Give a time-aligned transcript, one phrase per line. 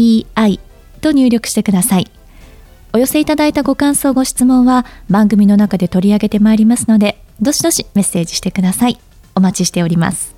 [0.00, 0.60] ZENTOKEIEI
[1.00, 2.10] と入力してください。
[2.92, 8.98] お寄せいただいたご感想、ご質問は番組の中で取り上げてまいりますので、どしどしメッセージしてください。
[9.34, 10.34] お待ちしております。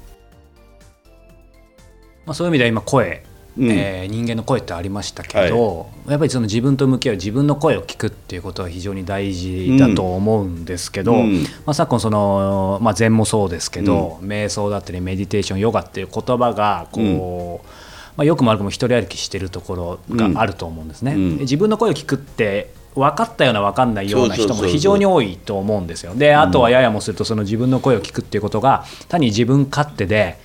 [2.26, 3.24] まあ、そういう意味では今声
[3.58, 17.68] うん、えー、人間の声ってありましたけど、はい、やっぱりその自分と向き合う自分の声を聞くっていうことは非常に大事だと思うんですけど、うん、まあ、昨今その、まあ、禅もそうですけど、うん、瞑想だったりメディテーションヨガっていう言葉がこう、
[18.16, 21.14] まあ、よくも悪くも一人歩きしてるところがあると思うんですね。
[21.16, 26.14] 自分の声を聞くって分かったような分かんないような人も非常に多いと思うんですよ。
[26.14, 30.38] であとはややもするとその自分の声を聞くっていうことが単に自分勝手で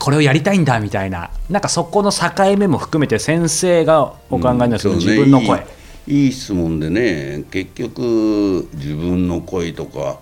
[0.00, 5.64] これをやりたいんだみたいななんかそこの境目も含めて先生がお考えなんですけど、自分の声。
[6.08, 10.18] いい質問でね結局自分の声とか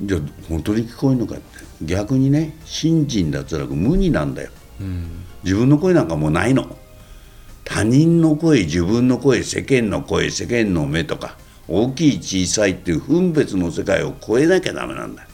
[0.00, 1.62] じゃあ本当に聞こえるのかって。
[1.84, 4.61] 逆にね信心脱落無になんだよ、うん、
[5.44, 6.76] 自分の声なんかもうないの。
[7.64, 11.36] 他人の声自分の声世間の声世間の目とか
[11.68, 15.26] 大きい小さいっていう分別の世界を超えなきゃダメなんだ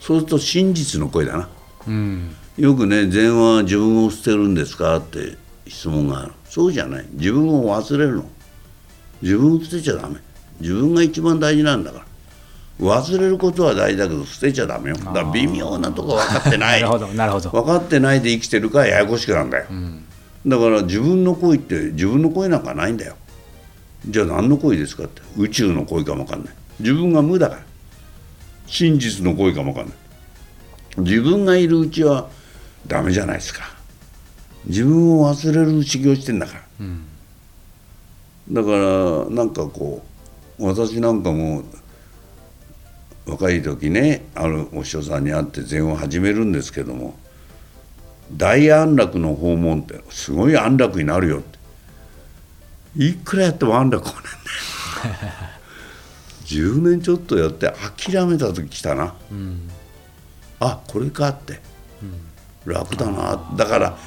[0.00, 1.48] そうすると真実の声だな、
[1.86, 4.96] うん、よくね禅は自分を捨てるんですか？
[4.96, 5.36] って
[5.68, 6.32] 質問がある。
[6.44, 7.06] そうじゃない。
[7.12, 8.24] 自分を忘れるの。
[9.22, 10.16] 自分を捨てちゃダメ。
[10.60, 12.06] 自分が一番大事なんだから
[12.82, 14.96] 忘れることは大事だけど捨てちゃダメよ。
[14.96, 16.80] だから微妙なとこ分かってない。
[16.82, 17.50] なるほどなるほど。
[17.50, 20.04] 分かってないで生きてるからややこしくなんだよ、うん。
[20.46, 23.14] だから自分の声って自分の声なんかないんだよ。
[24.08, 25.22] じゃあ何の声ですかって。
[25.36, 26.54] 宇宙の声かもわかんない。
[26.80, 27.62] 自分が無だから。
[28.66, 29.94] 真実の声かもわかんない。
[30.98, 32.28] 自分がいるうちは
[32.86, 33.72] ダメじゃないですか。
[34.66, 37.04] 自分を忘れる修行してんだから、うん、
[38.50, 40.04] だからなんかこ
[40.58, 41.64] う私なんかも
[43.26, 47.14] 若い時ねあるお師匠さんに会って禅を始めるんですけども
[48.36, 51.58] 大安楽の訪問ってすごい安楽になるよって。
[52.96, 55.34] いくらやっても安楽来ないんだよ。
[56.44, 59.70] 10年ちょっとやって諦めた時来たな、うん、
[60.60, 61.60] あこれかって、
[62.02, 63.54] うん、楽だな。
[63.56, 63.98] だから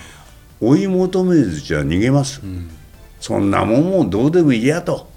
[0.61, 2.69] 追い求めずじゃ逃げます、うん、
[3.19, 5.09] そんなもんもどうでもいいやと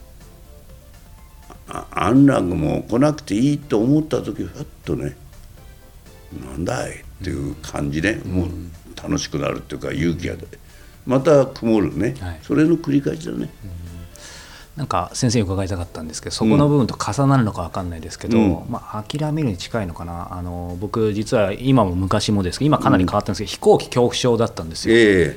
[2.05, 5.17] 安楽も来なくていいと思った時ふっとね
[6.51, 6.93] なんだい？
[6.93, 6.95] っ
[7.25, 8.49] ていう感じで、もう
[9.03, 10.35] 楽しくなるっていうか勇気が
[11.07, 13.51] また曇るね、はい、それの繰り返しだね。
[14.77, 20.29] なんか先生に伺いたかったんですけどそこの部分と重なるのか分かんないですけど、うん、まあ、諦めるに近いのかな。
[20.31, 24.95] あの僕実は今も昔もですけど今かなり変わったんですけど、うん、飛行機恐怖症だったんですよ。
[24.97, 25.37] え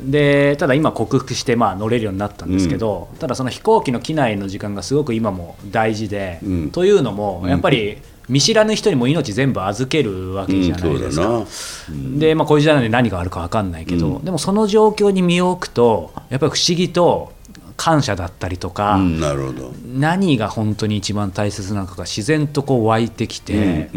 [0.00, 6.40] でただ今克服してまあ乗れるようになったんですけど、うん、ただその飛行機の機内の時間がすごく今も大事で、
[6.72, 7.98] というのもやっぱり
[8.28, 11.44] 見知らぬ人にも命全部預けるわけじゃないですか。
[11.90, 17.32] うん、で、まあ、こういう時代なんで何があるか分かんないけど、うん、でもその状況に身を置くとやっぱり不思議と
[17.76, 19.72] 感謝だったりとか、うん、なるほど。
[19.86, 23.90] 何が本当に一番大切なのかが自然とこう湧いてきて、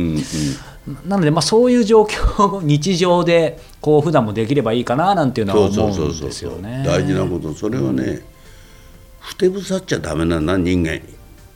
[1.06, 6.84] なのでまあそういう状況を日常でこう普段もできればいいかななんていうのは思うんですよね。
[6.86, 7.54] 大事なこと。
[7.54, 8.22] それはね、
[9.20, 11.02] ふてぶさっちゃダメなな人間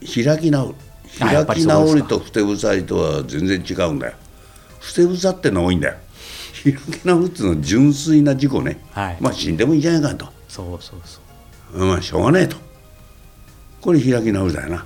[0.01, 0.75] 開き直る。
[1.19, 4.13] 開き直りとふてぶさりとは全然違うんだよ。
[4.79, 5.95] ふてぶさっての多いんだよ。
[6.63, 10.27] 開き直るっていうのは純粋な事故ね、はい、まあ死んでもいいじゃないかと。
[10.47, 11.19] そうそうそ
[11.73, 11.85] う。
[11.85, 12.57] まあしょうがないと。
[13.81, 14.85] これ開き直りだよな。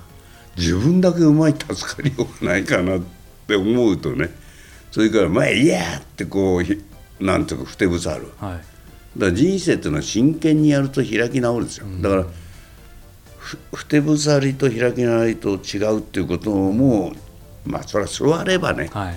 [0.56, 3.00] 自分だけうまい助かりようがないかなっ
[3.46, 4.28] て思うとね
[4.90, 6.62] それから「まあいいや!」ってこ
[7.20, 8.54] うなんとかふてぶさる、は
[9.16, 12.26] い、だから人生っていうのは真剣にやると開き直るんですよ、だから
[13.72, 17.12] ふてぶさりと開き直りと違うっていうことも
[17.64, 19.16] まあそれは座ればね、はい、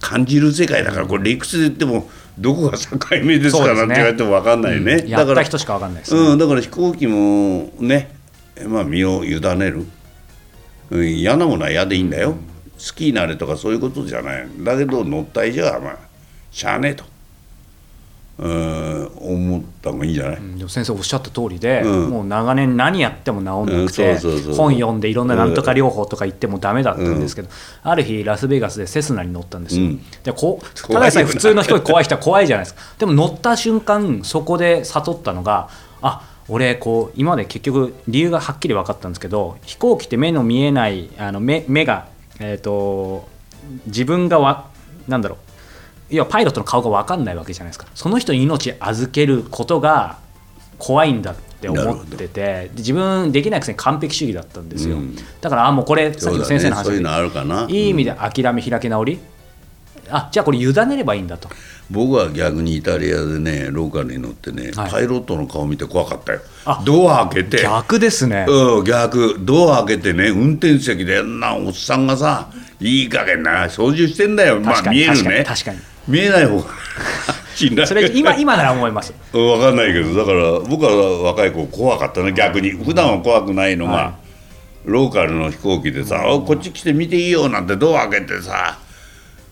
[0.00, 2.08] 感じる世界だからこれ理屈で言っても
[2.38, 8.14] どこが境目ですかなんて言われても分かんないね、うん、だから人しか分かんないです、ね、うん、だから飛行機もね、
[8.66, 9.86] まあ、身を委ねる、
[10.90, 12.38] うん、嫌なものは嫌でいいんだよ、うん、
[12.78, 14.48] 好きになれとかそういうことじゃない。
[14.60, 15.96] だけど乗った以上はまあ
[16.50, 17.04] しゃあねえと。
[18.38, 22.10] うん思った方がいいんじゃない、でも先生おっしゃった通りで、うん。
[22.10, 24.16] もう長年何やっても治んなくて、
[24.54, 27.48] 本読んでいろんななんとか療法とか言ってもダメだったんですけど、
[27.82, 30.02] ある日ラスベガスでセスナに乗ったんですよ、うん。
[30.22, 32.80] でこうた怖いよなだでさえ普通の人怖い人は怖いじゃないですか。
[32.98, 35.68] でも乗った瞬間そこで悟ったのが
[36.00, 42.06] あ俺こう今まで結局理由がはっきり分かったんですけど飛行機って目の見えないあの目目が、
[42.40, 43.28] えー、と
[43.86, 44.70] 自分がわ
[45.06, 45.38] なんだろう。
[46.10, 47.86] 要はパイロットの顔が分かんないわけじゃないですか。
[47.94, 50.18] その人に命預けることが
[50.78, 55.16] 怖いんだって思っててで自分できないくせに完璧主義だったんですよ、うん。
[55.40, 56.90] だからあもうこれさっきの先生の話。
[57.68, 59.18] いい意味で諦め開き直り、
[60.10, 61.48] あじゃあこれ委ねればいいんだと。
[61.90, 64.90] 僕は逆にイタリアでねローカルに乗ってね、はい。
[64.90, 66.40] パイロットの顔見て怖かったよ。
[66.64, 67.62] あドア開けて。
[67.62, 69.36] 逆ですね、うん逆。
[69.40, 72.50] ドア開けてね運転席でなおっさんがさ
[72.80, 74.60] いい加減な操縦してんだよ。
[74.60, 75.44] まあ見えるね。
[75.46, 79.12] 確かに確見えない方がそれ 今今なら思います。
[79.32, 82.32] 分かんないけどだから僕は若い子怖かったね。
[82.32, 82.70] 逆に。
[82.70, 84.14] 普段は怖くないのが、は
[84.84, 88.78] ローカルの飛行機でさ「おこっち来て見ていいよ」なんてドア開けてさ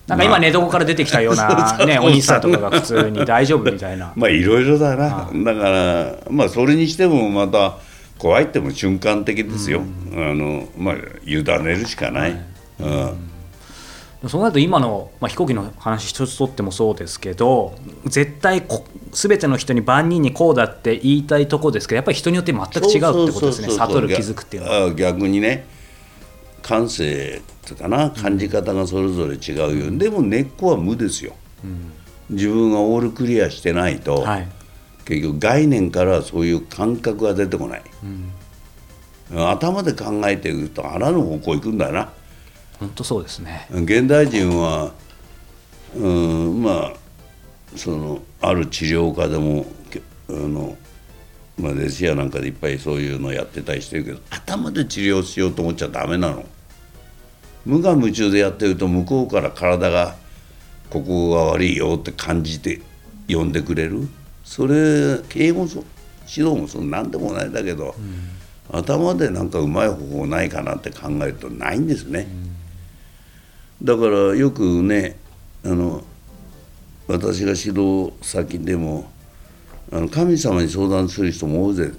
[0.07, 4.13] なんか今寝床から出てきたような、ね、お兄さんとかが普通に大丈夫みたいな。
[4.15, 7.77] まあいろいろだなだからまあそれにしてもまた
[8.17, 9.81] 怖いっても瞬間的ですよ、
[10.13, 10.95] あのまあ
[11.25, 11.43] 委ね
[11.75, 12.41] るしかない、
[12.79, 14.29] うん。
[14.29, 17.75] そうなると今の、まあ、飛行機の話一つとってもそうですけど
[18.05, 23.69] 絶対こ全ての人に万人にこうだって言いたいとこですけどやっぱり人によって全く違うってことですね。
[23.69, 24.85] 悟る気づくっていうのは。
[24.85, 25.65] あ逆にね
[26.67, 31.33] 感性っていうかな感じ方がそれぞれ違うよ、でも根っこは無ですよ、
[32.29, 34.47] 自分がオールクリアしてないと、はい。
[35.05, 37.83] 結局概念からそういう感覚が出てこない、
[39.33, 42.09] 頭で考えていくとあらぬ方向行くんだよな。
[42.79, 43.67] 本当そうですね。
[43.71, 44.91] 現代人は
[45.95, 46.93] うんまあ
[47.77, 50.77] そのある治療家でもけあの、
[51.57, 56.45] まあ、レシアなんかでいっぱいそういうのやってたりしてるけど頭で治療しようと思っちゃダメなの
[57.67, 60.15] 無我夢中でやってると向こうから体が
[60.89, 62.79] ここが悪いよって感じて
[63.27, 64.07] 呼んでくれる？
[64.45, 67.93] それ経営も指導もそ何でもないんだけど、
[68.71, 72.27] 頭でなんかうまい方法ないかなって考えるとないんですね。
[73.83, 75.17] だからよくね
[75.65, 76.05] あの
[77.07, 79.11] 私が指導先でも
[79.91, 81.91] あの神様に相談する人も大勢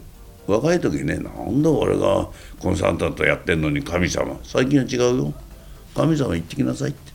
[0.46, 2.28] 若い時ねなんだ俺が
[2.58, 4.38] コンサルタントやってんのに神様。
[4.42, 5.34] 最近は違うよ。
[5.98, 7.12] 神様言ってきなさいって。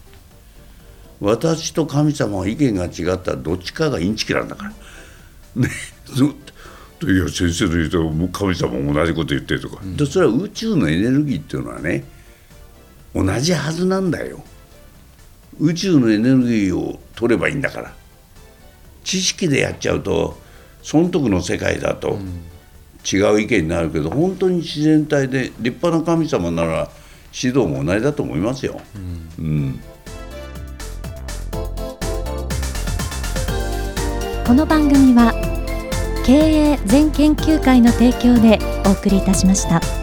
[1.22, 4.66] 私と神様は意見が違ったらどっちかがインチキなんだか
[5.56, 5.62] ら。
[5.62, 5.70] ね。
[6.14, 6.28] ず っ
[7.00, 12.04] といや先生の言うともう神様も同じこと言ってるとか、でそれは宇宙のエネルギーっていうのはね
[13.16, 14.44] 同じはずなんだよ。
[15.60, 17.94] 宇宙のエネルギーを取ればいいんだから。
[19.06, 20.38] 知識でやっちゃうと
[20.82, 22.18] 損得の世界だと
[23.10, 26.90] 違う意見になるけど本当に自然体で立派な神様なら
[27.34, 28.80] 指導も同じだと思いますよ。
[29.40, 29.80] うん
[34.46, 35.34] この番組は
[36.26, 40.03] 経営全研究会の提供でお送りいたしました。